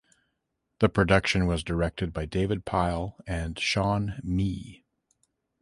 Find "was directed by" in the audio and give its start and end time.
1.45-2.25